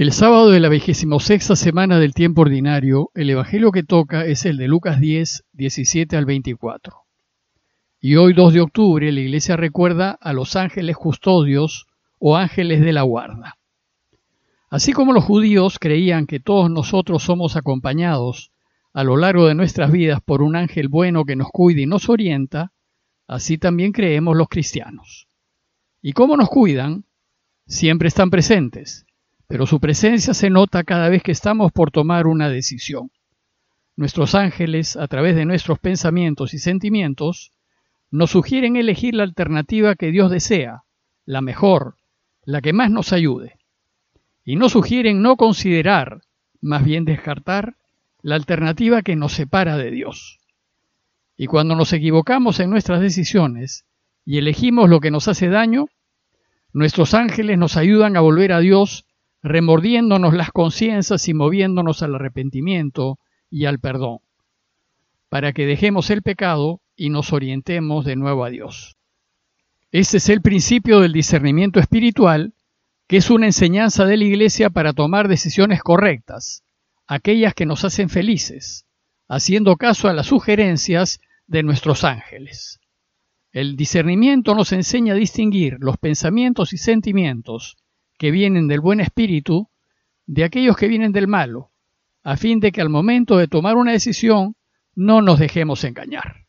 El 0.00 0.12
sábado 0.12 0.50
de 0.50 0.60
la 0.60 0.70
sexta 1.18 1.56
semana 1.56 1.98
del 1.98 2.14
tiempo 2.14 2.42
ordinario, 2.42 3.10
el 3.16 3.30
evangelio 3.30 3.72
que 3.72 3.82
toca 3.82 4.26
es 4.26 4.46
el 4.46 4.56
de 4.56 4.68
Lucas 4.68 5.00
10, 5.00 5.46
17 5.54 6.16
al 6.16 6.24
24. 6.24 6.98
Y 8.00 8.14
hoy 8.14 8.32
2 8.32 8.52
de 8.52 8.60
octubre 8.60 9.10
la 9.10 9.18
iglesia 9.18 9.56
recuerda 9.56 10.12
a 10.12 10.32
los 10.32 10.54
ángeles 10.54 10.96
custodios 10.96 11.88
o 12.20 12.36
ángeles 12.36 12.80
de 12.80 12.92
la 12.92 13.02
guarda. 13.02 13.58
Así 14.70 14.92
como 14.92 15.12
los 15.12 15.24
judíos 15.24 15.80
creían 15.80 16.28
que 16.28 16.38
todos 16.38 16.70
nosotros 16.70 17.24
somos 17.24 17.56
acompañados 17.56 18.52
a 18.92 19.02
lo 19.02 19.16
largo 19.16 19.48
de 19.48 19.56
nuestras 19.56 19.90
vidas 19.90 20.20
por 20.24 20.42
un 20.42 20.54
ángel 20.54 20.86
bueno 20.86 21.24
que 21.24 21.34
nos 21.34 21.48
cuida 21.48 21.80
y 21.80 21.86
nos 21.86 22.08
orienta, 22.08 22.70
así 23.26 23.58
también 23.58 23.90
creemos 23.90 24.36
los 24.36 24.46
cristianos. 24.46 25.26
¿Y 26.00 26.12
cómo 26.12 26.36
nos 26.36 26.50
cuidan? 26.50 27.04
Siempre 27.66 28.06
están 28.06 28.30
presentes 28.30 29.07
pero 29.48 29.66
su 29.66 29.80
presencia 29.80 30.34
se 30.34 30.50
nota 30.50 30.84
cada 30.84 31.08
vez 31.08 31.22
que 31.22 31.32
estamos 31.32 31.72
por 31.72 31.90
tomar 31.90 32.26
una 32.26 32.50
decisión. 32.50 33.10
Nuestros 33.96 34.34
ángeles, 34.34 34.96
a 34.96 35.08
través 35.08 35.34
de 35.34 35.46
nuestros 35.46 35.78
pensamientos 35.78 36.52
y 36.54 36.58
sentimientos, 36.58 37.50
nos 38.10 38.30
sugieren 38.30 38.76
elegir 38.76 39.14
la 39.14 39.24
alternativa 39.24 39.96
que 39.96 40.12
Dios 40.12 40.30
desea, 40.30 40.82
la 41.24 41.40
mejor, 41.40 41.96
la 42.44 42.60
que 42.60 42.74
más 42.74 42.90
nos 42.90 43.12
ayude. 43.12 43.56
Y 44.44 44.56
nos 44.56 44.72
sugieren 44.72 45.22
no 45.22 45.36
considerar, 45.36 46.20
más 46.60 46.84
bien 46.84 47.06
descartar, 47.06 47.74
la 48.22 48.34
alternativa 48.34 49.02
que 49.02 49.16
nos 49.16 49.32
separa 49.32 49.78
de 49.78 49.90
Dios. 49.90 50.38
Y 51.38 51.46
cuando 51.46 51.74
nos 51.74 51.92
equivocamos 51.92 52.60
en 52.60 52.68
nuestras 52.68 53.00
decisiones 53.00 53.86
y 54.26 54.38
elegimos 54.38 54.90
lo 54.90 55.00
que 55.00 55.10
nos 55.10 55.26
hace 55.26 55.48
daño, 55.48 55.86
nuestros 56.74 57.14
ángeles 57.14 57.56
nos 57.56 57.76
ayudan 57.76 58.16
a 58.16 58.20
volver 58.20 58.52
a 58.52 58.60
Dios 58.60 59.06
remordiéndonos 59.42 60.34
las 60.34 60.50
conciencias 60.50 61.28
y 61.28 61.34
moviéndonos 61.34 62.02
al 62.02 62.14
arrepentimiento 62.14 63.18
y 63.50 63.66
al 63.66 63.78
perdón, 63.78 64.18
para 65.28 65.52
que 65.52 65.66
dejemos 65.66 66.10
el 66.10 66.22
pecado 66.22 66.80
y 66.96 67.10
nos 67.10 67.32
orientemos 67.32 68.04
de 68.04 68.16
nuevo 68.16 68.44
a 68.44 68.50
Dios. 68.50 68.96
Este 69.90 70.18
es 70.18 70.28
el 70.28 70.42
principio 70.42 71.00
del 71.00 71.12
discernimiento 71.12 71.80
espiritual, 71.80 72.54
que 73.06 73.18
es 73.18 73.30
una 73.30 73.46
enseñanza 73.46 74.04
de 74.04 74.18
la 74.18 74.24
Iglesia 74.24 74.68
para 74.68 74.92
tomar 74.92 75.28
decisiones 75.28 75.82
correctas, 75.82 76.62
aquellas 77.06 77.54
que 77.54 77.64
nos 77.64 77.84
hacen 77.84 78.10
felices, 78.10 78.84
haciendo 79.28 79.76
caso 79.76 80.08
a 80.08 80.12
las 80.12 80.26
sugerencias 80.26 81.20
de 81.46 81.62
nuestros 81.62 82.04
ángeles. 82.04 82.80
El 83.50 83.76
discernimiento 83.76 84.54
nos 84.54 84.72
enseña 84.72 85.14
a 85.14 85.16
distinguir 85.16 85.78
los 85.80 85.96
pensamientos 85.96 86.74
y 86.74 86.76
sentimientos 86.76 87.78
que 88.18 88.30
vienen 88.30 88.68
del 88.68 88.80
buen 88.80 89.00
espíritu 89.00 89.68
de 90.26 90.44
aquellos 90.44 90.76
que 90.76 90.88
vienen 90.88 91.12
del 91.12 91.28
malo, 91.28 91.70
a 92.22 92.36
fin 92.36 92.60
de 92.60 92.72
que 92.72 92.82
al 92.82 92.90
momento 92.90 93.38
de 93.38 93.48
tomar 93.48 93.76
una 93.76 93.92
decisión 93.92 94.56
no 94.94 95.22
nos 95.22 95.38
dejemos 95.38 95.84
engañar. 95.84 96.48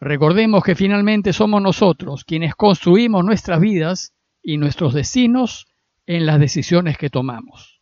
Recordemos 0.00 0.64
que 0.64 0.74
finalmente 0.74 1.32
somos 1.32 1.62
nosotros 1.62 2.24
quienes 2.24 2.56
construimos 2.56 3.24
nuestras 3.24 3.60
vidas 3.60 4.12
y 4.42 4.56
nuestros 4.56 4.94
destinos 4.94 5.66
en 6.06 6.26
las 6.26 6.40
decisiones 6.40 6.98
que 6.98 7.10
tomamos. 7.10 7.80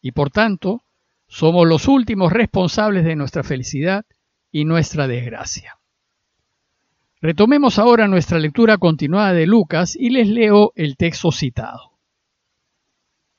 Y 0.00 0.10
por 0.10 0.30
tanto, 0.30 0.82
somos 1.28 1.68
los 1.68 1.86
últimos 1.86 2.32
responsables 2.32 3.04
de 3.04 3.14
nuestra 3.14 3.44
felicidad 3.44 4.04
y 4.50 4.64
nuestra 4.64 5.06
desgracia. 5.06 5.78
Retomemos 7.20 7.78
ahora 7.78 8.08
nuestra 8.08 8.38
lectura 8.38 8.76
continuada 8.78 9.32
de 9.32 9.46
Lucas 9.46 9.96
y 9.96 10.10
les 10.10 10.28
leo 10.28 10.72
el 10.74 10.96
texto 10.96 11.30
citado. 11.30 11.93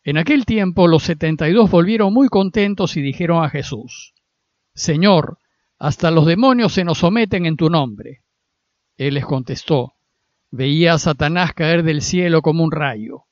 En 0.05 0.17
aquel 0.17 0.45
tiempo 0.45 0.87
los 0.87 1.01
setenta 1.01 1.49
y 1.49 1.53
dos 1.53 1.71
volvieron 1.71 2.13
muy 2.13 2.27
contentos 2.27 2.95
y 2.95 3.01
dijeron 3.01 3.43
a 3.43 3.49
Jesús, 3.49 4.13
Señor, 4.75 5.39
hasta 5.79 6.11
los 6.11 6.27
demonios 6.27 6.73
se 6.73 6.83
nos 6.83 6.99
someten 6.99 7.47
en 7.47 7.57
tu 7.57 7.71
nombre. 7.71 8.21
Él 8.97 9.15
les 9.15 9.25
contestó, 9.25 9.93
veía 10.51 10.93
a 10.93 10.99
Satanás 10.99 11.53
caer 11.53 11.81
del 11.81 12.03
cielo 12.03 12.43
como 12.43 12.63
un 12.63 12.71
rayo. 12.71 13.23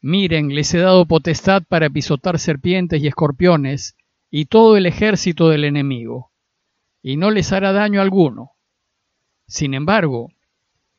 Miren, 0.00 0.54
les 0.54 0.72
he 0.74 0.78
dado 0.78 1.06
potestad 1.06 1.64
para 1.68 1.90
pisotar 1.90 2.38
serpientes 2.38 3.02
y 3.02 3.08
escorpiones 3.08 3.96
y 4.30 4.44
todo 4.44 4.76
el 4.76 4.86
ejército 4.86 5.48
del 5.48 5.64
enemigo, 5.64 6.30
y 7.02 7.16
no 7.16 7.32
les 7.32 7.52
hará 7.52 7.72
daño 7.72 8.00
alguno. 8.00 8.52
Sin 9.48 9.74
embargo, 9.74 10.28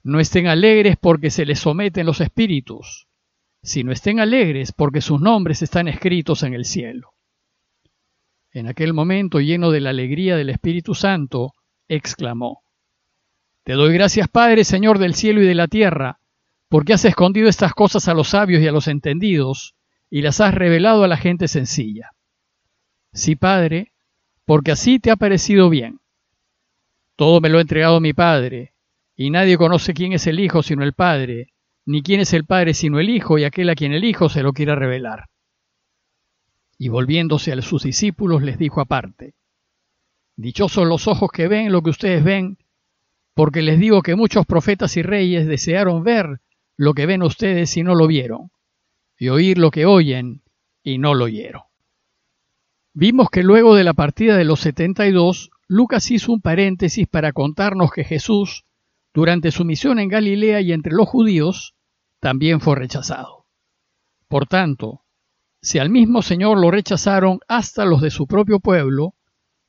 no 0.03 0.19
estén 0.19 0.47
alegres 0.47 0.97
porque 0.99 1.29
se 1.29 1.45
les 1.45 1.59
someten 1.59 2.05
los 2.05 2.19
espíritus, 2.19 3.06
sino 3.67 3.91
estén 3.91 4.21
alegres 4.21 4.71
porque 4.71 5.01
sus 5.01 5.19
nombres 5.19 5.61
están 5.61 5.89
escritos 5.89 6.43
en 6.43 6.53
el 6.53 6.63
cielo. 6.63 7.09
En 8.53 8.65
aquel 8.65 8.93
momento, 8.93 9.41
lleno 9.41 9.71
de 9.71 9.81
la 9.81 9.89
alegría 9.89 10.37
del 10.37 10.49
Espíritu 10.49 10.95
Santo, 10.95 11.51
exclamó, 11.89 12.61
Te 13.63 13.73
doy 13.73 13.93
gracias, 13.93 14.29
Padre, 14.29 14.63
Señor 14.63 14.99
del 14.99 15.15
cielo 15.15 15.41
y 15.41 15.45
de 15.45 15.53
la 15.53 15.67
tierra, 15.67 16.21
porque 16.69 16.93
has 16.93 17.03
escondido 17.03 17.49
estas 17.49 17.73
cosas 17.73 18.07
a 18.07 18.13
los 18.13 18.29
sabios 18.29 18.61
y 18.61 18.67
a 18.67 18.71
los 18.71 18.87
entendidos, 18.87 19.75
y 20.09 20.21
las 20.21 20.39
has 20.39 20.53
revelado 20.53 21.03
a 21.03 21.09
la 21.09 21.17
gente 21.17 21.49
sencilla. 21.49 22.11
Sí, 23.11 23.35
Padre, 23.35 23.91
porque 24.45 24.71
así 24.71 24.97
te 24.99 25.11
ha 25.11 25.17
parecido 25.17 25.69
bien. 25.69 25.99
Todo 27.17 27.41
me 27.41 27.49
lo 27.49 27.57
ha 27.57 27.61
entregado 27.61 27.99
mi 27.99 28.13
Padre, 28.13 28.71
y 29.13 29.29
nadie 29.29 29.57
conoce 29.57 29.93
quién 29.93 30.13
es 30.13 30.25
el 30.25 30.39
Hijo 30.39 30.63
sino 30.63 30.85
el 30.85 30.93
Padre, 30.93 31.49
ni 31.87 32.03
quién 32.03 32.19
es 32.19 32.33
el 32.33 32.45
Padre 32.45 32.73
sino 32.73 32.99
el 32.99 33.09
Hijo 33.09 33.37
y 33.37 33.45
aquel 33.45 33.69
a 33.69 33.75
quien 33.75 33.93
el 33.93 34.03
Hijo 34.03 34.27
se 34.27 34.43
lo 34.43 34.51
quiera 34.51 34.75
revelar. 34.75 35.29
Y 36.77 36.89
volviéndose 36.89 37.53
a 37.53 37.61
sus 37.61 37.83
discípulos 37.83 38.43
les 38.43 38.59
dijo 38.59 38.81
aparte, 38.81 39.33
Dichosos 40.35 40.85
los 40.85 41.07
ojos 41.07 41.31
que 41.31 41.47
ven 41.47 41.71
lo 41.71 41.81
que 41.81 41.89
ustedes 41.89 42.23
ven, 42.23 42.57
porque 43.33 43.61
les 43.61 43.79
digo 43.79 44.01
que 44.01 44.15
muchos 44.15 44.45
profetas 44.45 44.97
y 44.97 45.01
reyes 45.01 45.47
desearon 45.47 46.03
ver 46.03 46.41
lo 46.75 46.93
que 46.93 47.05
ven 47.05 47.23
ustedes 47.23 47.75
y 47.77 47.83
no 47.83 47.95
lo 47.95 48.05
vieron, 48.05 48.51
y 49.17 49.29
oír 49.29 49.57
lo 49.57 49.71
que 49.71 49.85
oyen 49.85 50.41
y 50.83 50.97
no 50.97 51.15
lo 51.15 51.25
oyeron. 51.25 51.63
Vimos 52.93 53.29
que 53.29 53.43
luego 53.43 53.75
de 53.75 53.85
la 53.85 53.93
partida 53.93 54.35
de 54.35 54.43
los 54.43 54.59
setenta 54.59 55.07
y 55.07 55.11
dos, 55.11 55.51
Lucas 55.69 56.11
hizo 56.11 56.33
un 56.33 56.41
paréntesis 56.41 57.07
para 57.07 57.31
contarnos 57.31 57.91
que 57.91 58.03
Jesús, 58.03 58.65
durante 59.13 59.51
su 59.51 59.63
misión 59.63 59.99
en 59.99 60.09
Galilea 60.09 60.59
y 60.61 60.73
entre 60.73 60.93
los 60.93 61.07
judíos, 61.07 61.75
también 62.27 62.59
fue 62.59 62.75
rechazado. 62.75 63.45
Por 64.27 64.47
tanto, 64.47 65.05
si 65.61 65.79
al 65.79 65.89
mismo 65.89 66.21
Señor 66.21 66.59
lo 66.59 66.71
rechazaron 66.71 67.39
hasta 67.47 67.85
los 67.85 68.01
de 68.01 68.11
su 68.11 68.27
propio 68.27 68.59
pueblo, 68.59 69.15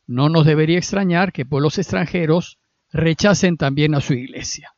no 0.08 0.28
nos 0.28 0.44
debería 0.44 0.76
extrañar 0.76 1.32
que 1.32 1.46
pueblos 1.46 1.78
extranjeros 1.78 2.58
rechacen 2.90 3.58
también 3.58 3.94
a 3.94 4.00
su 4.00 4.14
iglesia. 4.14 4.74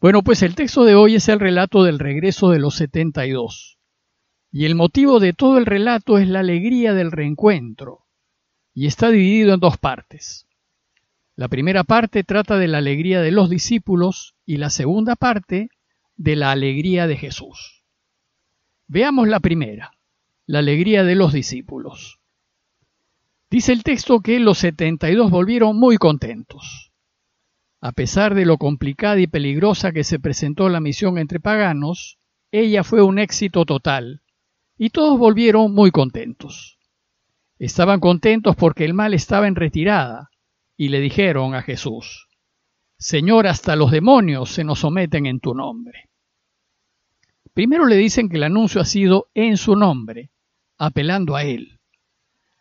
Bueno, 0.00 0.22
pues 0.22 0.42
el 0.42 0.56
texto 0.56 0.82
de 0.82 0.96
hoy 0.96 1.14
es 1.14 1.28
el 1.28 1.38
relato 1.38 1.84
del 1.84 2.00
regreso 2.00 2.50
de 2.50 2.58
los 2.58 2.74
72. 2.74 3.78
Y 4.50 4.64
el 4.64 4.74
motivo 4.74 5.20
de 5.20 5.32
todo 5.32 5.56
el 5.56 5.66
relato 5.66 6.18
es 6.18 6.26
la 6.26 6.40
alegría 6.40 6.94
del 6.94 7.12
reencuentro. 7.12 8.06
Y 8.74 8.88
está 8.88 9.10
dividido 9.10 9.54
en 9.54 9.60
dos 9.60 9.78
partes. 9.78 10.48
La 11.36 11.46
primera 11.46 11.84
parte 11.84 12.24
trata 12.24 12.58
de 12.58 12.66
la 12.66 12.78
alegría 12.78 13.20
de 13.20 13.30
los 13.30 13.48
discípulos 13.48 14.34
y 14.44 14.56
la 14.56 14.70
segunda 14.70 15.14
parte 15.14 15.68
de 16.20 16.36
la 16.36 16.50
alegría 16.50 17.06
de 17.06 17.16
Jesús. 17.16 17.82
Veamos 18.88 19.26
la 19.26 19.40
primera, 19.40 19.92
la 20.44 20.58
alegría 20.58 21.02
de 21.02 21.14
los 21.14 21.32
discípulos. 21.32 22.20
Dice 23.48 23.72
el 23.72 23.82
texto 23.82 24.20
que 24.20 24.38
los 24.38 24.58
setenta 24.58 25.10
y 25.10 25.14
dos 25.14 25.30
volvieron 25.30 25.80
muy 25.80 25.96
contentos. 25.96 26.92
A 27.80 27.92
pesar 27.92 28.34
de 28.34 28.44
lo 28.44 28.58
complicada 28.58 29.18
y 29.18 29.28
peligrosa 29.28 29.92
que 29.92 30.04
se 30.04 30.20
presentó 30.20 30.68
la 30.68 30.80
misión 30.80 31.16
entre 31.16 31.40
paganos, 31.40 32.18
ella 32.52 32.84
fue 32.84 33.00
un 33.00 33.18
éxito 33.18 33.64
total, 33.64 34.20
y 34.76 34.90
todos 34.90 35.18
volvieron 35.18 35.72
muy 35.72 35.90
contentos. 35.90 36.78
Estaban 37.58 37.98
contentos 37.98 38.56
porque 38.56 38.84
el 38.84 38.92
mal 38.92 39.14
estaba 39.14 39.48
en 39.48 39.56
retirada, 39.56 40.28
y 40.76 40.90
le 40.90 41.00
dijeron 41.00 41.54
a 41.54 41.62
Jesús, 41.62 42.28
Señor, 42.98 43.46
hasta 43.46 43.74
los 43.74 43.90
demonios 43.90 44.50
se 44.50 44.64
nos 44.64 44.80
someten 44.80 45.24
en 45.24 45.40
tu 45.40 45.54
nombre. 45.54 46.09
Primero 47.54 47.86
le 47.86 47.96
dicen 47.96 48.28
que 48.28 48.36
el 48.36 48.44
anuncio 48.44 48.80
ha 48.80 48.84
sido 48.84 49.28
en 49.34 49.56
su 49.56 49.76
nombre, 49.76 50.30
apelando 50.78 51.36
a 51.36 51.44
él. 51.44 51.78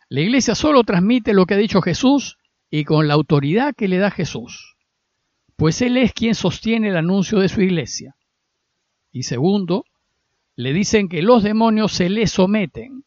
La 0.10 0.22
iglesia 0.22 0.56
solo 0.56 0.84
transmite 0.84 1.34
lo 1.34 1.46
que 1.46 1.54
ha 1.54 1.58
dicho 1.58 1.82
Jesús 1.82 2.38
y 2.72 2.84
con 2.84 3.08
la 3.08 3.14
autoridad 3.14 3.76
que 3.76 3.88
le 3.88 3.98
da 3.98 4.12
Jesús, 4.12 4.76
pues 5.56 5.82
Él 5.82 5.98
es 5.98 6.14
quien 6.14 6.36
sostiene 6.36 6.90
el 6.90 6.98
anuncio 6.98 7.40
de 7.40 7.50
su 7.50 7.62
iglesia. 7.62 8.16
Y 9.12 9.24
segundo, 9.24 9.86
le 10.56 10.74
dicen 10.74 11.10
que 11.10 11.22
los 11.22 11.44
demonios 11.44 11.92
se 11.94 12.10
le 12.10 12.28
someten, 12.28 13.04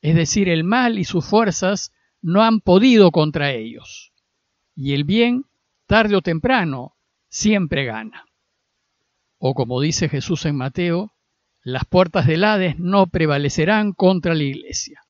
es 0.00 0.14
decir, 0.14 0.48
el 0.48 0.64
mal 0.64 0.98
y 0.98 1.04
sus 1.04 1.26
fuerzas 1.26 1.92
no 2.22 2.42
han 2.42 2.60
podido 2.60 3.10
contra 3.10 3.52
ellos. 3.52 4.12
Y 4.74 4.94
el 4.94 5.04
bien, 5.04 5.44
tarde 5.86 6.16
o 6.16 6.22
temprano, 6.22 6.96
siempre 7.28 7.84
gana. 7.84 8.26
O 9.38 9.54
como 9.54 9.80
dice 9.80 10.08
Jesús 10.08 10.46
en 10.46 10.56
Mateo, 10.56 11.12
las 11.66 11.84
puertas 11.84 12.28
del 12.28 12.44
Hades 12.44 12.78
no 12.78 13.08
prevalecerán 13.08 13.92
contra 13.92 14.36
la 14.36 14.44
iglesia. 14.44 15.00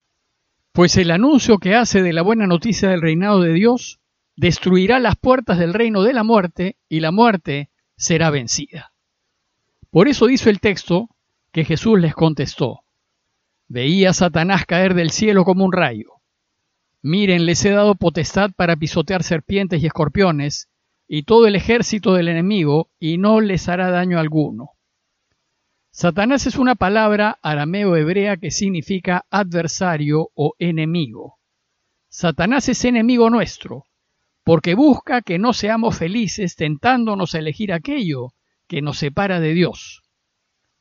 Pues 0.73 0.97
el 0.97 1.11
anuncio 1.11 1.58
que 1.58 1.75
hace 1.75 2.00
de 2.00 2.14
la 2.14 2.23
buena 2.23 2.47
noticia 2.47 2.88
del 2.88 3.03
reinado 3.03 3.43
de 3.43 3.53
Dios 3.53 4.00
destruirá 4.37 4.99
las 4.99 5.17
puertas 5.17 5.58
del 5.58 5.75
reino 5.75 6.03
de 6.03 6.14
la 6.14 6.25
muerte 6.25 6.79
y 6.88 7.00
la 7.00 7.11
muerte 7.11 7.69
será 7.99 8.31
vencida. 8.31 8.94
Por 9.91 10.08
eso 10.08 10.29
dice 10.29 10.49
el 10.49 10.61
texto 10.61 11.11
que 11.53 11.67
Jesús 11.67 12.00
les 12.00 12.14
contestó, 12.14 12.85
veía 13.69 14.11
a 14.11 14.14
Satanás 14.14 14.64
caer 14.64 14.94
del 14.94 15.11
cielo 15.11 15.44
como 15.44 15.62
un 15.62 15.75
rayo. 15.75 16.23
Miren, 17.02 17.44
les 17.44 17.62
he 17.67 17.70
dado 17.70 17.97
potestad 17.97 18.50
para 18.56 18.76
pisotear 18.76 19.25
serpientes 19.25 19.82
y 19.82 19.87
escorpiones 19.88 20.70
y 21.06 21.25
todo 21.25 21.47
el 21.47 21.55
ejército 21.55 22.14
del 22.14 22.29
enemigo, 22.29 22.88
y 22.99 23.19
no 23.19 23.43
les 23.43 23.69
hará 23.69 23.91
daño 23.91 24.19
alguno. 24.19 24.75
Satanás 25.99 26.47
es 26.47 26.57
una 26.57 26.75
palabra 26.75 27.39
arameo-hebrea 27.41 28.37
que 28.37 28.51
significa 28.51 29.25
adversario 29.31 30.29
o 30.35 30.53
enemigo. 30.59 31.39
Satanás 32.11 32.69
es 32.69 32.85
enemigo 32.85 33.31
nuestro, 33.31 33.85
porque 34.45 34.75
busca 34.75 35.23
que 35.23 35.39
no 35.39 35.55
seamos 35.55 35.97
felices 35.97 36.55
tentándonos 36.55 37.35
a 37.35 37.39
elegir 37.39 37.73
aquello 37.73 38.35
que 38.69 38.83
nos 38.83 38.99
separa 38.99 39.41
de 39.41 39.55
Dios. 39.55 40.03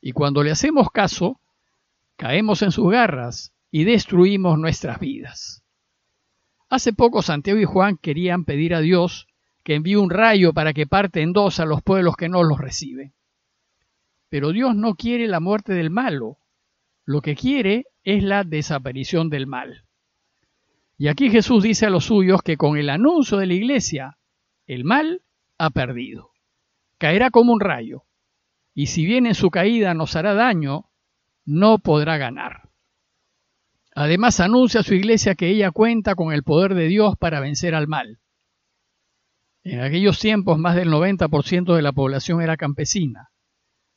Y 0.02 0.12
cuando 0.12 0.42
le 0.42 0.50
hacemos 0.50 0.90
caso, 0.90 1.40
caemos 2.18 2.60
en 2.60 2.70
sus 2.70 2.90
garras 2.90 3.54
y 3.70 3.84
destruimos 3.84 4.58
nuestras 4.58 5.00
vidas. 5.00 5.62
Hace 6.68 6.92
poco 6.92 7.22
Santiago 7.22 7.58
y 7.58 7.64
Juan 7.64 7.96
querían 7.96 8.44
pedir 8.44 8.74
a 8.74 8.80
Dios 8.80 9.28
que 9.64 9.76
envíe 9.76 9.96
un 9.96 10.10
rayo 10.10 10.52
para 10.52 10.74
que 10.74 10.86
parte 10.86 11.22
en 11.22 11.32
dos 11.32 11.58
a 11.58 11.64
los 11.64 11.80
pueblos 11.80 12.16
que 12.16 12.28
no 12.28 12.42
los 12.42 12.58
reciben. 12.58 13.15
Pero 14.28 14.52
Dios 14.52 14.74
no 14.74 14.94
quiere 14.94 15.28
la 15.28 15.40
muerte 15.40 15.72
del 15.72 15.90
malo, 15.90 16.38
lo 17.04 17.20
que 17.20 17.36
quiere 17.36 17.86
es 18.02 18.22
la 18.22 18.44
desaparición 18.44 19.30
del 19.30 19.46
mal. 19.46 19.84
Y 20.98 21.08
aquí 21.08 21.30
Jesús 21.30 21.62
dice 21.62 21.86
a 21.86 21.90
los 21.90 22.06
suyos 22.06 22.42
que 22.42 22.56
con 22.56 22.76
el 22.76 22.90
anuncio 22.90 23.38
de 23.38 23.46
la 23.46 23.54
iglesia, 23.54 24.18
el 24.66 24.84
mal 24.84 25.22
ha 25.58 25.70
perdido. 25.70 26.30
Caerá 26.98 27.30
como 27.30 27.52
un 27.52 27.60
rayo, 27.60 28.04
y 28.74 28.86
si 28.86 29.04
bien 29.06 29.26
en 29.26 29.34
su 29.34 29.50
caída 29.50 29.94
nos 29.94 30.16
hará 30.16 30.34
daño, 30.34 30.90
no 31.44 31.78
podrá 31.78 32.16
ganar. 32.16 32.70
Además 33.94 34.40
anuncia 34.40 34.80
a 34.80 34.82
su 34.82 34.94
iglesia 34.94 35.34
que 35.34 35.48
ella 35.48 35.70
cuenta 35.70 36.14
con 36.14 36.32
el 36.32 36.42
poder 36.42 36.74
de 36.74 36.86
Dios 36.86 37.16
para 37.16 37.40
vencer 37.40 37.74
al 37.74 37.86
mal. 37.86 38.20
En 39.62 39.80
aquellos 39.80 40.18
tiempos 40.18 40.58
más 40.58 40.76
del 40.76 40.90
90% 40.90 41.74
de 41.74 41.82
la 41.82 41.92
población 41.92 42.42
era 42.42 42.56
campesina, 42.56 43.30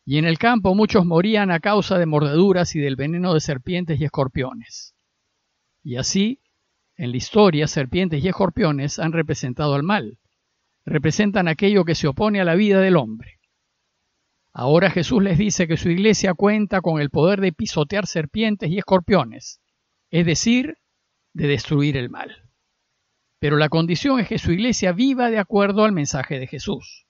y 0.10 0.18
en 0.18 0.26
el 0.26 0.40
campo 0.40 0.74
muchos 0.74 1.06
morían 1.06 1.52
a 1.52 1.60
causa 1.60 2.00
de 2.00 2.08
mordeduras 2.08 2.76
y 2.76 2.80
del 2.80 2.96
veneno 2.96 3.36
de 3.36 3.42
serpientes 3.42 4.02
y 4.02 4.06
escorpiones. 4.06 4.96
Y 5.84 5.98
así, 5.98 6.42
en 6.96 7.12
la 7.12 7.18
historia, 7.18 7.68
serpientes 7.68 8.24
y 8.24 8.28
escorpiones 8.28 8.98
han 8.98 9.12
representado 9.12 9.76
al 9.76 9.84
mal, 9.84 10.18
representan 10.84 11.48
aquello 11.48 11.86
que 11.86 11.94
se 11.94 12.08
opone 12.08 12.42
a 12.42 12.44
la 12.44 12.56
vida 12.56 12.80
del 12.80 12.98
hombre. 12.98 13.38
Ahora 14.52 14.90
Jesús 14.90 15.22
les 15.22 15.38
dice 15.38 15.68
que 15.68 15.78
su 15.78 15.92
iglesia 15.92 16.34
cuenta 16.34 16.82
con 16.82 17.00
el 17.00 17.12
poder 17.12 17.40
de 17.40 17.54
pisotear 17.54 18.08
serpientes 18.08 18.72
y 18.72 18.80
escorpiones, 18.80 19.62
es 20.10 20.26
decir, 20.26 20.78
de 21.34 21.46
destruir 21.46 21.98
el 21.98 22.10
mal. 22.10 22.50
Pero 23.38 23.58
la 23.58 23.70
condición 23.70 24.20
es 24.20 24.28
que 24.28 24.40
su 24.40 24.54
iglesia 24.54 24.92
viva 24.92 25.30
de 25.30 25.38
acuerdo 25.38 25.84
al 25.86 25.92
mensaje 25.92 26.40
de 26.40 26.48
Jesús. 26.48 27.06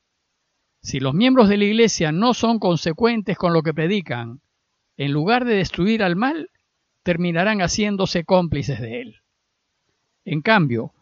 Si 0.82 1.00
los 1.00 1.14
miembros 1.14 1.50
de 1.50 1.58
la 1.58 1.66
iglesia 1.66 2.12
no 2.12 2.34
son 2.34 2.60
consecuentes 2.60 3.38
con 3.38 3.54
lo 3.54 3.64
que 3.64 3.74
predican, 3.74 4.42
en 4.98 5.12
lugar 5.12 5.46
de 5.46 5.56
destruir 5.56 6.04
al 6.04 6.16
mal, 6.16 6.50
terminarán 7.04 7.60
haciéndose 7.60 8.24
cómplices 8.24 8.80
de 8.80 9.02
él. 9.02 9.16
En 10.26 10.42
cambio, 10.42 10.94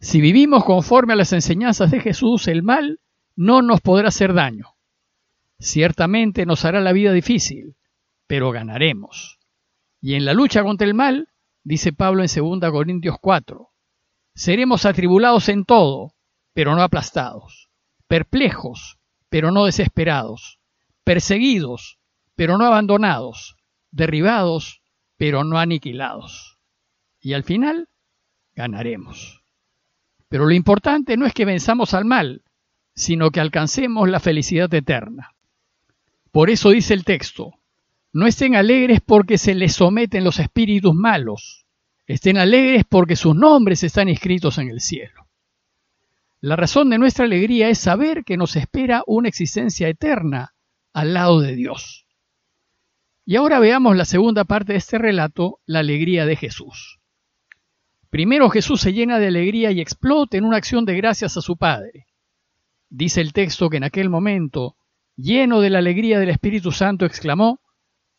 si 0.00 0.20
vivimos 0.20 0.64
conforme 0.64 1.14
a 1.14 1.16
las 1.16 1.32
enseñanzas 1.32 1.90
de 1.90 2.00
Jesús, 2.00 2.48
el 2.48 2.62
mal 2.62 3.00
no 3.36 3.62
nos 3.62 3.80
podrá 3.80 4.08
hacer 4.08 4.34
daño. 4.34 4.74
Ciertamente 5.58 6.46
nos 6.46 6.64
hará 6.64 6.80
la 6.80 6.92
vida 6.92 7.12
difícil, 7.12 7.76
pero 8.26 8.50
ganaremos. 8.50 9.38
Y 10.00 10.14
en 10.14 10.24
la 10.24 10.34
lucha 10.34 10.62
contra 10.62 10.86
el 10.86 10.94
mal 10.94 11.28
dice 11.62 11.92
Pablo 11.92 12.22
en 12.22 12.60
2 12.60 12.70
Corintios 12.70 13.16
4. 13.20 13.68
Seremos 14.34 14.84
atribulados 14.84 15.48
en 15.48 15.64
todo, 15.64 16.12
pero 16.52 16.74
no 16.74 16.82
aplastados, 16.82 17.70
perplejos, 18.06 18.98
pero 19.34 19.50
no 19.50 19.64
desesperados, 19.64 20.60
perseguidos, 21.02 21.98
pero 22.36 22.56
no 22.56 22.66
abandonados, 22.66 23.56
derribados, 23.90 24.80
pero 25.16 25.42
no 25.42 25.58
aniquilados. 25.58 26.60
Y 27.20 27.32
al 27.32 27.42
final, 27.42 27.88
ganaremos. 28.54 29.42
Pero 30.28 30.44
lo 30.44 30.54
importante 30.54 31.16
no 31.16 31.26
es 31.26 31.34
que 31.34 31.46
venzamos 31.46 31.94
al 31.94 32.04
mal, 32.04 32.44
sino 32.94 33.32
que 33.32 33.40
alcancemos 33.40 34.08
la 34.08 34.20
felicidad 34.20 34.72
eterna. 34.72 35.34
Por 36.30 36.48
eso 36.48 36.70
dice 36.70 36.94
el 36.94 37.02
texto, 37.02 37.54
no 38.12 38.28
estén 38.28 38.54
alegres 38.54 39.00
porque 39.04 39.36
se 39.36 39.56
les 39.56 39.74
someten 39.74 40.22
los 40.22 40.38
espíritus 40.38 40.94
malos. 40.94 41.66
Estén 42.06 42.38
alegres 42.38 42.84
porque 42.88 43.16
sus 43.16 43.34
nombres 43.34 43.82
están 43.82 44.08
escritos 44.08 44.58
en 44.58 44.68
el 44.68 44.80
cielo. 44.80 45.23
La 46.46 46.56
razón 46.56 46.90
de 46.90 46.98
nuestra 46.98 47.24
alegría 47.24 47.70
es 47.70 47.78
saber 47.78 48.22
que 48.22 48.36
nos 48.36 48.54
espera 48.54 49.02
una 49.06 49.28
existencia 49.30 49.88
eterna 49.88 50.52
al 50.92 51.14
lado 51.14 51.40
de 51.40 51.54
Dios. 51.54 52.06
Y 53.24 53.36
ahora 53.36 53.60
veamos 53.60 53.96
la 53.96 54.04
segunda 54.04 54.44
parte 54.44 54.74
de 54.74 54.78
este 54.78 54.98
relato, 54.98 55.60
la 55.64 55.78
alegría 55.78 56.26
de 56.26 56.36
Jesús. 56.36 57.00
Primero 58.10 58.50
Jesús 58.50 58.82
se 58.82 58.92
llena 58.92 59.18
de 59.18 59.28
alegría 59.28 59.70
y 59.70 59.80
explota 59.80 60.36
en 60.36 60.44
una 60.44 60.58
acción 60.58 60.84
de 60.84 60.94
gracias 60.98 61.34
a 61.38 61.40
su 61.40 61.56
Padre. 61.56 62.08
Dice 62.90 63.22
el 63.22 63.32
texto 63.32 63.70
que 63.70 63.78
en 63.78 63.84
aquel 63.84 64.10
momento, 64.10 64.76
lleno 65.16 65.62
de 65.62 65.70
la 65.70 65.78
alegría 65.78 66.18
del 66.18 66.28
Espíritu 66.28 66.72
Santo, 66.72 67.06
exclamó, 67.06 67.60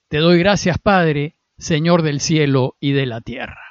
te 0.08 0.18
doy 0.18 0.40
gracias, 0.40 0.80
Padre, 0.80 1.36
Señor 1.60 2.02
del 2.02 2.20
cielo 2.20 2.76
y 2.80 2.94
de 2.94 3.06
la 3.06 3.22
tierra. 3.22 3.65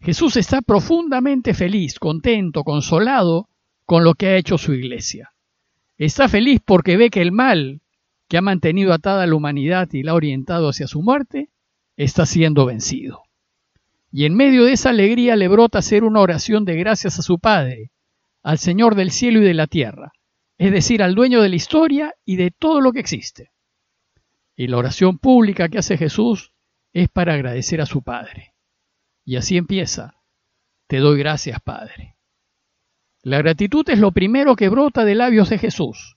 Jesús 0.00 0.36
está 0.36 0.62
profundamente 0.62 1.54
feliz, 1.54 1.98
contento, 1.98 2.64
consolado 2.64 3.48
con 3.84 4.04
lo 4.04 4.14
que 4.14 4.28
ha 4.28 4.36
hecho 4.36 4.58
su 4.58 4.72
iglesia. 4.72 5.32
Está 5.96 6.28
feliz 6.28 6.60
porque 6.64 6.96
ve 6.96 7.10
que 7.10 7.20
el 7.20 7.32
mal 7.32 7.80
que 8.28 8.36
ha 8.36 8.42
mantenido 8.42 8.92
atada 8.92 9.22
a 9.22 9.26
la 9.26 9.34
humanidad 9.34 9.88
y 9.92 10.02
la 10.02 10.12
ha 10.12 10.14
orientado 10.14 10.68
hacia 10.68 10.86
su 10.86 11.02
muerte, 11.02 11.48
está 11.96 12.26
siendo 12.26 12.66
vencido. 12.66 13.22
Y 14.12 14.26
en 14.26 14.34
medio 14.34 14.64
de 14.64 14.72
esa 14.72 14.90
alegría 14.90 15.34
le 15.34 15.48
brota 15.48 15.78
hacer 15.78 16.04
una 16.04 16.20
oración 16.20 16.64
de 16.64 16.76
gracias 16.76 17.18
a 17.18 17.22
su 17.22 17.38
Padre, 17.38 17.90
al 18.42 18.58
Señor 18.58 18.94
del 18.94 19.10
cielo 19.10 19.40
y 19.40 19.44
de 19.44 19.54
la 19.54 19.66
tierra, 19.66 20.12
es 20.58 20.70
decir, 20.70 21.02
al 21.02 21.14
dueño 21.14 21.42
de 21.42 21.48
la 21.48 21.56
historia 21.56 22.14
y 22.24 22.36
de 22.36 22.50
todo 22.50 22.80
lo 22.80 22.92
que 22.92 23.00
existe. 23.00 23.50
Y 24.54 24.66
la 24.66 24.76
oración 24.76 25.18
pública 25.18 25.68
que 25.68 25.78
hace 25.78 25.96
Jesús 25.96 26.52
es 26.92 27.08
para 27.08 27.34
agradecer 27.34 27.80
a 27.80 27.86
su 27.86 28.02
Padre. 28.02 28.54
Y 29.28 29.36
así 29.36 29.58
empieza. 29.58 30.22
Te 30.86 31.00
doy 31.00 31.18
gracias, 31.18 31.60
Padre. 31.60 32.16
La 33.22 33.36
gratitud 33.36 33.86
es 33.90 33.98
lo 33.98 34.10
primero 34.10 34.56
que 34.56 34.70
brota 34.70 35.04
de 35.04 35.14
labios 35.14 35.50
de 35.50 35.58
Jesús, 35.58 36.16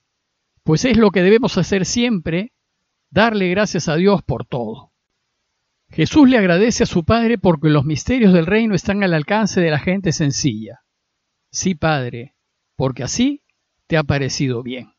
pues 0.62 0.86
es 0.86 0.96
lo 0.96 1.10
que 1.10 1.22
debemos 1.22 1.58
hacer 1.58 1.84
siempre, 1.84 2.54
darle 3.10 3.50
gracias 3.50 3.90
a 3.90 3.96
Dios 3.96 4.22
por 4.22 4.46
todo. 4.46 4.94
Jesús 5.90 6.26
le 6.26 6.38
agradece 6.38 6.84
a 6.84 6.86
su 6.86 7.04
Padre 7.04 7.36
porque 7.36 7.68
los 7.68 7.84
misterios 7.84 8.32
del 8.32 8.46
reino 8.46 8.74
están 8.74 9.04
al 9.04 9.12
alcance 9.12 9.60
de 9.60 9.70
la 9.70 9.78
gente 9.78 10.12
sencilla. 10.12 10.80
Sí, 11.50 11.74
Padre, 11.74 12.34
porque 12.76 13.02
así 13.02 13.42
te 13.88 13.98
ha 13.98 14.04
parecido 14.04 14.62
bien. 14.62 14.94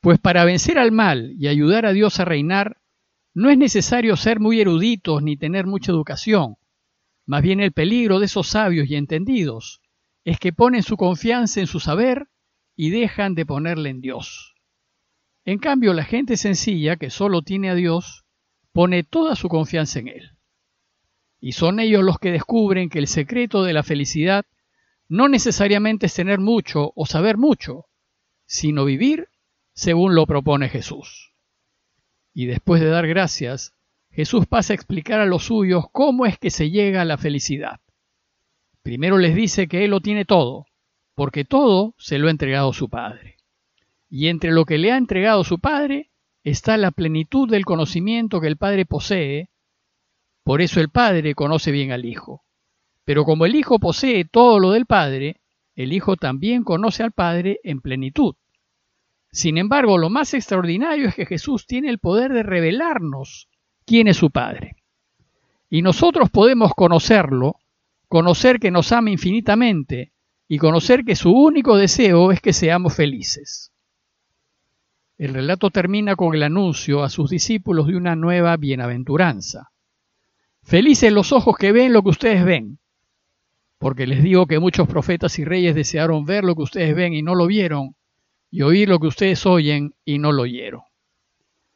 Pues 0.00 0.20
para 0.20 0.44
vencer 0.44 0.78
al 0.78 0.92
mal 0.92 1.32
y 1.36 1.48
ayudar 1.48 1.86
a 1.86 1.92
Dios 1.92 2.20
a 2.20 2.24
reinar, 2.24 2.76
no 3.34 3.50
es 3.50 3.58
necesario 3.58 4.14
ser 4.14 4.38
muy 4.38 4.60
eruditos 4.60 5.24
ni 5.24 5.36
tener 5.36 5.66
mucha 5.66 5.90
educación. 5.90 6.56
Más 7.26 7.42
bien 7.42 7.60
el 7.60 7.72
peligro 7.72 8.20
de 8.20 8.26
esos 8.26 8.48
sabios 8.48 8.88
y 8.88 8.94
entendidos 8.94 9.82
es 10.24 10.38
que 10.38 10.52
ponen 10.52 10.82
su 10.82 10.96
confianza 10.96 11.60
en 11.60 11.66
su 11.66 11.80
saber 11.80 12.28
y 12.76 12.90
dejan 12.90 13.34
de 13.34 13.44
ponerle 13.44 13.90
en 13.90 14.00
Dios. 14.00 14.54
En 15.44 15.58
cambio, 15.58 15.92
la 15.92 16.04
gente 16.04 16.36
sencilla 16.36 16.96
que 16.96 17.10
solo 17.10 17.42
tiene 17.42 17.70
a 17.70 17.74
Dios 17.74 18.24
pone 18.72 19.04
toda 19.04 19.36
su 19.36 19.48
confianza 19.48 19.98
en 19.98 20.08
Él. 20.08 20.30
Y 21.40 21.52
son 21.52 21.80
ellos 21.80 22.02
los 22.02 22.18
que 22.18 22.32
descubren 22.32 22.88
que 22.88 22.98
el 22.98 23.06
secreto 23.06 23.62
de 23.62 23.72
la 23.72 23.82
felicidad 23.82 24.44
no 25.08 25.28
necesariamente 25.28 26.06
es 26.06 26.14
tener 26.14 26.40
mucho 26.40 26.92
o 26.96 27.06
saber 27.06 27.36
mucho, 27.36 27.86
sino 28.46 28.84
vivir 28.84 29.28
según 29.72 30.14
lo 30.14 30.26
propone 30.26 30.68
Jesús. 30.68 31.32
Y 32.34 32.46
después 32.46 32.80
de 32.80 32.88
dar 32.88 33.06
gracias, 33.06 33.75
Jesús 34.16 34.46
pasa 34.46 34.72
a 34.72 34.76
explicar 34.76 35.20
a 35.20 35.26
los 35.26 35.44
suyos 35.44 35.84
cómo 35.92 36.24
es 36.24 36.38
que 36.38 36.50
se 36.50 36.70
llega 36.70 37.02
a 37.02 37.04
la 37.04 37.18
felicidad. 37.18 37.80
Primero 38.82 39.18
les 39.18 39.34
dice 39.34 39.68
que 39.68 39.84
Él 39.84 39.90
lo 39.90 40.00
tiene 40.00 40.24
todo, 40.24 40.64
porque 41.14 41.44
todo 41.44 41.94
se 41.98 42.16
lo 42.16 42.28
ha 42.28 42.30
entregado 42.30 42.72
su 42.72 42.88
Padre. 42.88 43.36
Y 44.08 44.28
entre 44.28 44.52
lo 44.52 44.64
que 44.64 44.78
le 44.78 44.90
ha 44.90 44.96
entregado 44.96 45.44
su 45.44 45.58
Padre 45.58 46.12
está 46.44 46.78
la 46.78 46.92
plenitud 46.92 47.46
del 47.46 47.66
conocimiento 47.66 48.40
que 48.40 48.46
el 48.46 48.56
Padre 48.56 48.86
posee, 48.86 49.50
por 50.42 50.62
eso 50.62 50.80
el 50.80 50.88
Padre 50.88 51.34
conoce 51.34 51.70
bien 51.70 51.92
al 51.92 52.06
Hijo. 52.06 52.42
Pero 53.04 53.26
como 53.26 53.44
el 53.44 53.54
Hijo 53.54 53.78
posee 53.78 54.24
todo 54.24 54.58
lo 54.60 54.70
del 54.70 54.86
Padre, 54.86 55.42
el 55.74 55.92
Hijo 55.92 56.16
también 56.16 56.64
conoce 56.64 57.02
al 57.02 57.12
Padre 57.12 57.60
en 57.64 57.82
plenitud. 57.82 58.34
Sin 59.30 59.58
embargo, 59.58 59.98
lo 59.98 60.08
más 60.08 60.32
extraordinario 60.32 61.06
es 61.06 61.14
que 61.14 61.26
Jesús 61.26 61.66
tiene 61.66 61.90
el 61.90 61.98
poder 61.98 62.32
de 62.32 62.44
revelarnos 62.44 63.50
quién 63.86 64.08
es 64.08 64.16
su 64.16 64.30
Padre. 64.30 64.76
Y 65.70 65.82
nosotros 65.82 66.30
podemos 66.30 66.72
conocerlo, 66.74 67.56
conocer 68.08 68.58
que 68.58 68.70
nos 68.70 68.92
ama 68.92 69.10
infinitamente 69.10 70.12
y 70.48 70.58
conocer 70.58 71.04
que 71.04 71.16
su 71.16 71.32
único 71.32 71.76
deseo 71.76 72.32
es 72.32 72.40
que 72.40 72.52
seamos 72.52 72.94
felices. 72.94 73.72
El 75.18 75.32
relato 75.32 75.70
termina 75.70 76.14
con 76.14 76.34
el 76.34 76.42
anuncio 76.42 77.02
a 77.02 77.08
sus 77.08 77.30
discípulos 77.30 77.86
de 77.86 77.96
una 77.96 78.14
nueva 78.14 78.56
bienaventuranza. 78.56 79.70
Felices 80.62 81.10
los 81.12 81.32
ojos 81.32 81.56
que 81.56 81.72
ven 81.72 81.92
lo 81.92 82.02
que 82.02 82.10
ustedes 82.10 82.44
ven, 82.44 82.78
porque 83.78 84.06
les 84.06 84.22
digo 84.22 84.46
que 84.46 84.58
muchos 84.58 84.88
profetas 84.88 85.38
y 85.38 85.44
reyes 85.44 85.74
desearon 85.74 86.24
ver 86.24 86.44
lo 86.44 86.54
que 86.54 86.62
ustedes 86.62 86.94
ven 86.94 87.14
y 87.14 87.22
no 87.22 87.34
lo 87.34 87.46
vieron, 87.46 87.94
y 88.50 88.62
oír 88.62 88.88
lo 88.88 88.98
que 88.98 89.06
ustedes 89.06 89.46
oyen 89.46 89.94
y 90.04 90.18
no 90.18 90.32
lo 90.32 90.42
oyeron. 90.42 90.82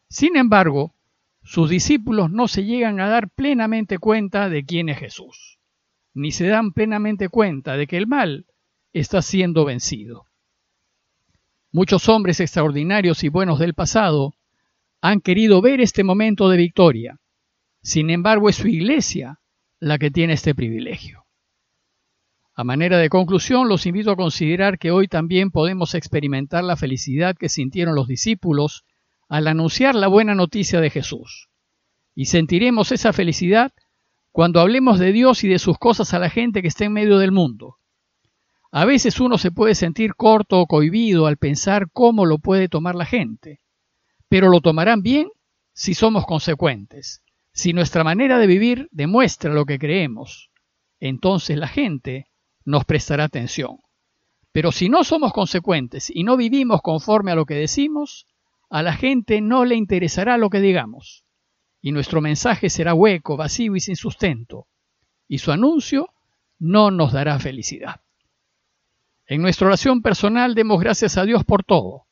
Sin 0.09 0.37
embargo, 0.37 0.95
sus 1.43 1.71
discípulos 1.71 2.31
no 2.31 2.49
se 2.49 2.65
llegan 2.65 3.01
a 3.01 3.09
dar 3.09 3.31
plenamente 3.31 3.99
cuenta 3.99 4.49
de 4.49 4.65
quién 4.65 4.89
es 4.89 4.99
Jesús, 4.99 5.59
ni 6.15 6.33
se 6.33 6.47
dan 6.47 6.73
plenamente 6.73 7.29
cuenta 7.29 7.77
de 7.77 7.87
que 7.87 7.97
el 7.97 8.07
mal 8.07 8.47
está 8.93 9.23
siendo 9.23 9.65
vencido. 9.65 10.25
Muchos 11.73 12.09
hombres 12.09 12.41
extraordinarios 12.41 13.23
y 13.25 13.29
buenos 13.29 13.59
del 13.59 13.75
pasado 13.75 14.35
han 15.01 15.21
querido 15.21 15.63
ver 15.63 15.81
este 15.81 16.05
momento 16.05 16.49
de 16.49 16.57
victoria. 16.57 17.21
Sin 17.83 18.11
embargo, 18.11 18.49
es 18.49 18.57
su 18.57 18.69
iglesia 18.69 19.41
la 19.79 19.99
que 19.99 20.11
tiene 20.11 20.35
este 20.35 20.55
privilegio. 20.55 21.25
A 22.55 22.65
manera 22.65 22.99
de 22.99 23.09
conclusión, 23.09 23.69
los 23.69 23.87
invito 23.87 24.11
a 24.11 24.17
considerar 24.17 24.79
que 24.79 24.91
hoy 24.91 25.09
también 25.09 25.51
podemos 25.51 25.95
experimentar 25.95 26.63
la 26.63 26.77
felicidad 26.77 27.37
que 27.37 27.49
sintieron 27.49 27.95
los 27.95 28.07
discípulos 28.07 28.85
al 29.31 29.47
anunciar 29.47 29.95
la 29.95 30.09
buena 30.09 30.35
noticia 30.35 30.81
de 30.81 30.91
Jesús. 30.91 31.49
Y 32.17 32.27
sentiremos 32.27 32.91
esa 32.91 33.13
felicidad 33.13 33.73
cuando 34.33 34.61
hablemos 34.61 34.99
de 34.99 35.13
Dios 35.13 35.45
y 35.45 35.49
de 35.49 35.61
sus 35.61 35.79
cosas 35.79 36.13
a 36.13 36.19
la 36.19 36.29
gente 36.29 36.63
que 36.63 36.69
está 36.69 36.85
en 36.85 36.93
medio 36.93 37.17
del 37.19 37.31
mundo. 37.31 37.77
A 38.73 38.85
veces 38.85 39.21
uno 39.21 39.39
se 39.39 39.53
puede 39.53 39.77
sentir 39.77 40.17
corto 40.17 40.61
o 40.61 40.67
cohibido 40.67 41.27
al 41.27 41.37
pensar 41.37 41.87
cómo 41.93 42.27
lo 42.27 42.39
puede 42.39 42.69
tomar 42.69 42.97
la 42.97 43.07
gente, 43.07 43.61
pero 44.29 44.49
lo 44.49 44.61
tomarán 44.61 45.01
bien 45.01 45.29
si 45.73 45.95
somos 45.95 46.27
consecuentes, 46.27 47.23
si 47.53 47.73
nuestra 47.73 48.03
manera 48.03 48.37
de 48.37 48.49
vivir 48.49 48.89
demuestra 48.91 49.55
lo 49.55 49.65
que 49.65 49.79
creemos. 49.79 50.51
Entonces 50.99 51.57
la 51.57 51.69
gente 51.69 52.27
nos 52.65 52.85
prestará 52.85 53.25
atención. 53.25 53.79
Pero 54.51 54.73
si 54.73 54.89
no 54.89 55.05
somos 55.05 55.33
consecuentes 55.33 56.11
y 56.13 56.25
no 56.25 56.37
vivimos 56.37 56.83
conforme 56.83 57.31
a 57.31 57.37
lo 57.37 57.47
que 57.47 57.55
decimos, 57.55 58.27
a 58.71 58.83
la 58.83 58.95
gente 58.95 59.41
no 59.41 59.65
le 59.65 59.75
interesará 59.75 60.39
lo 60.39 60.49
que 60.49 60.61
digamos, 60.61 61.25
y 61.83 61.93
nuestro 61.93 62.21
mensaje 62.21 62.71
será 62.71 62.95
hueco, 62.95 63.37
vacío 63.37 63.77
y 63.77 63.81
sin 63.81 63.97
sustento, 63.97 64.69
y 65.29 65.39
su 65.39 65.53
anuncio 65.53 66.11
no 66.59 66.91
nos 66.91 67.13
dará 67.13 67.39
felicidad. 67.39 68.01
En 69.27 69.43
nuestra 69.43 69.67
oración 69.67 70.03
personal 70.03 70.55
demos 70.55 70.81
gracias 70.81 71.17
a 71.17 71.25
Dios 71.25 71.45
por 71.45 71.65
todo. 71.65 72.07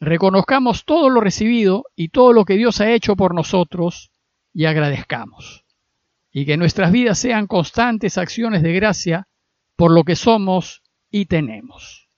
Reconozcamos 0.00 0.84
todo 0.84 1.08
lo 1.08 1.20
recibido 1.20 1.84
y 1.96 2.08
todo 2.08 2.32
lo 2.32 2.44
que 2.44 2.54
Dios 2.54 2.80
ha 2.80 2.90
hecho 2.92 3.16
por 3.16 3.34
nosotros 3.34 4.10
y 4.52 4.66
agradezcamos. 4.66 5.64
Y 6.32 6.46
que 6.46 6.56
nuestras 6.56 6.92
vidas 6.92 7.18
sean 7.18 7.46
constantes 7.46 8.18
acciones 8.18 8.62
de 8.62 8.72
gracia 8.72 9.28
por 9.76 9.92
lo 9.92 10.04
que 10.04 10.16
somos 10.16 10.82
y 11.10 11.26
tenemos. 11.26 12.08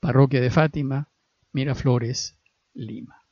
Parroquia 0.00 0.40
de 0.40 0.50
Fátima, 0.50 1.08
Miraflores, 1.52 2.36
Lima. 2.74 3.23